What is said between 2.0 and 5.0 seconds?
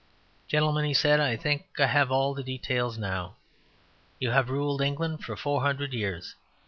all the details now. You have ruled